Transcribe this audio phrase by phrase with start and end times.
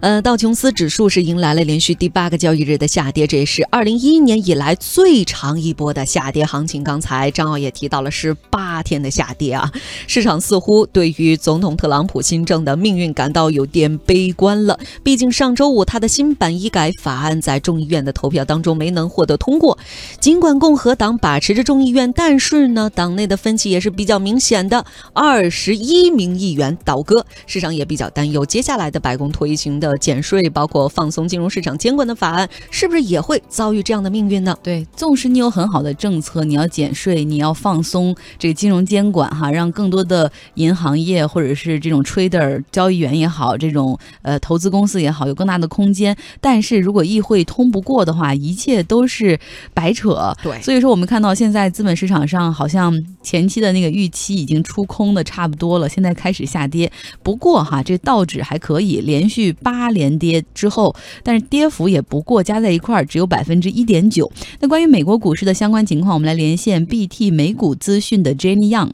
[0.00, 6.84] 呃，道琼斯指数是迎来了连续第八个交易日的下跌，这也是二零一一年以来最长一波的下跌行情。
[6.84, 9.72] 刚才张奥也提到了是八天的下跌啊，
[10.06, 14.78] 市场似乎对于总统特朗普新政的命运感到有点悲观了。
[15.02, 19.78] 毕竟上周五他的新版医改法案在众议院的投票当中没能获得通过。
[20.20, 24.84] 尽管共和党把持着众议院，但是呢，党内的分歧也是比较明显的，
[25.14, 29.85] 二十一名议员倒戈，市场也比较担忧接下来的白宫推行的。
[29.90, 34.56] 的减税，包括放松金融市场监管的法案，是不是也会遭遇这样的命运呢？
[34.62, 46.16] 对，纵使你有很好的政策，你要减税，你要放松这个金融监管，哈，让更多的银行业或者是这种 trader 交易员也好，这种呃投资公司也好，有更大的空间。
[46.40, 49.38] 但是如果议会通不过的话，一切都是
[49.72, 50.34] 白扯。
[50.42, 52.92] 对，所以说我们看到现在资本市场上好像
[53.22, 56.90] 前期的那个预期已经出空的差不多了，现在开始下跌。
[57.22, 59.75] 不过哈，这道指还可以连续八。
[59.76, 64.30] 八连跌之后，但是跌幅也不过加在一块儿只有百分之一点九。
[64.60, 68.90] 那关于美国股市的相关情况，我们来连线 BT 美股资讯的 Jenny Young。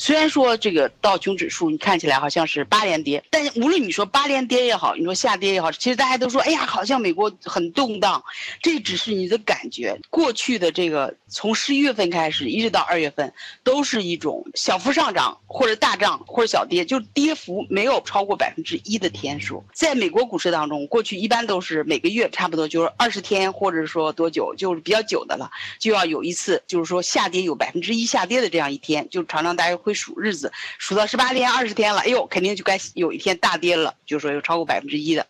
[0.00, 8.24] 虽然说这个道琼指数你看起来好像是八连跌，但无论你说八连跌也好，你说下跌也好，其实大家都说，哎呀，好像美国很动荡，
[8.62, 10.00] 这只是你的感觉。
[10.08, 13.30] 过去的这个从十一月份开始一直到二月份，
[13.62, 19.62] 都是一种小幅上涨或者大涨或者小跌，就跌幅没有超过百分之一的天数。
[19.74, 29.89] 在美国股市当中，过去一般都是每个月差不多就是二十天，或者说多久，就是比较久的了，就要有一次就是说下跌有百分之一下跌的这样一天，就常常大家会。
[29.90, 35.26] 会数日子，数到十八天、二十天了，哎呦，肯定就该有一天大跌了，就说有超过百分之一的。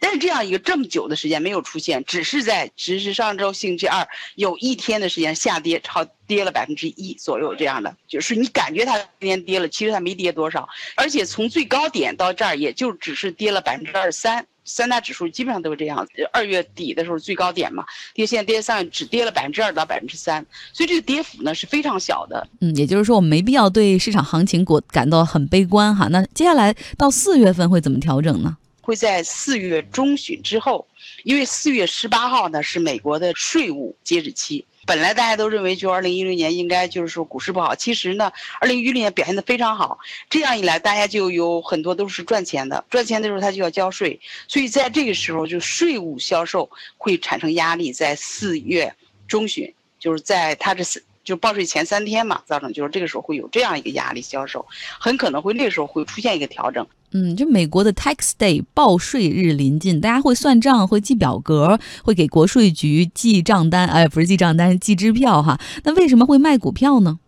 [0.00, 14.44] 但是这样一个这么久的时间没有出现，只是在只是上周星期二有一天的时间下跌，超跌了百分之一左右这样的，就是你感觉它今天跌了，其实它没跌多少，而且从最高点到这儿也就只是跌了百分之二三。
[14.68, 22.46] 三大指数基本上都是这样，二月底的时候最高点嘛，跌现在跌上只跌了百分之二到百分之三，所以这个跌幅呢是非常小的。
[22.60, 26.06] 嗯，也就是说我们没必要对市场行情过感到很悲观哈。
[26.08, 28.56] 那接下来到四月份会怎么调整呢？
[28.82, 30.86] 会在四月中旬之后，
[31.24, 34.64] 因为四月十八号呢是美国的税务截止期。
[34.88, 39.98] 本来大家都认为，就二零一六年应该就是说股市不好，其实呢，二零一六年表现的非常好。
[40.30, 44.18] 这样一来，大家就有很多都是赚钱的，赚钱的时候他就要交税，
[44.48, 47.92] 所以在这个时候就税务销售会产生压力。
[47.92, 48.90] 在四月
[49.26, 54.64] 中旬，就是在他这四就报税前三天嘛，造成就是这个时候会有这样一个压力销售，
[54.98, 56.86] 很可能会那个时候会出现一个调整。
[57.12, 65.60] 嗯，就美国的 Tax Day 报税日临近，大家会算账，会记表格，会给国税局记账单，哎，不是记账单，记支票哈。
[65.84, 67.18] 那为什么会卖股票呢？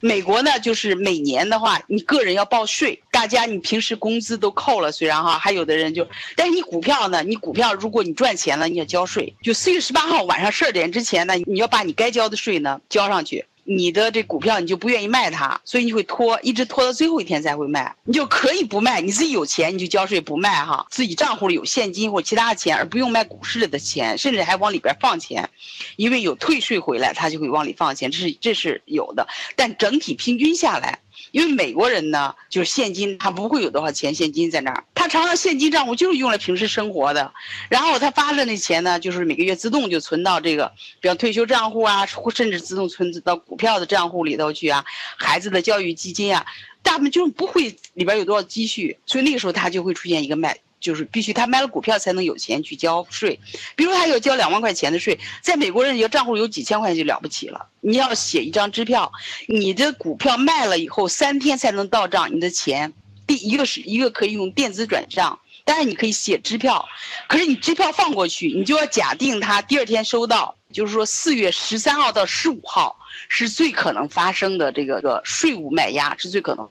[0.00, 6.06] 美国呢，就是每年的话，你个人要报税，大家你平时工资都扣了，虽然哈，还有的人就，
[6.36, 13.44] 但是你股票呢，你股票如果你赚钱了，你要交税，就四月十八号晚上十二点之前呢，你要把你该交的税呢交上去。
[13.70, 17.94] 你的这股票你就不愿意卖它，所以你会拖，一直拖到最后一天才会卖。
[18.04, 25.50] 你就可以不卖，你自己有钱你就交税不卖哈，自己账户里有现金或其他的钱，而不用卖股市里的钱，甚至还往里边放钱，
[25.96, 29.28] 因为有退税回来，他就会往里放钱，这是这是有的。
[29.54, 31.00] 但整体平均下来。
[31.32, 37.32] 因为美国人呢，就是现金，他不会有多少钱现金在那儿，他常常现金账户就是用来平时生活的，
[37.68, 44.84] 然后他发的那钱呢，就是每个月自动就存到这个，比方退休账户啊，或甚至自动存到股票的账户里头去啊，
[45.16, 46.44] 孩子的教育基金啊，
[46.82, 50.58] 大部分就不会里边有多少积蓄，所以那个时候他就会出现一个卖。
[50.80, 53.40] 就是必须他卖了股票才能有钱去交税，
[53.74, 57.66] 比如他要交两万块钱的税，在美国人一个账户有几千块钱就了不起了。
[57.80, 59.10] 你要写一张支票，
[59.48, 62.92] 你的股票卖了以后三天才能到账，你的钱，
[63.28, 66.88] 第一个是一个可以用电子转账，但是你可以写支票，
[67.28, 76.68] 可是你支票放过去，你就要假定他第二天收到，就是说四月十三号到十五号是最可能发生的这个个税务卖压是最可能。